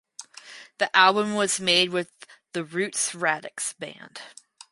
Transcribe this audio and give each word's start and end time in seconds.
The 0.79 0.89
album 0.97 1.35
was 1.35 1.59
made 1.59 1.91
with 1.91 2.09
the 2.53 2.63
Roots 2.63 3.11
Radics 3.11 3.77
band. 3.77 4.19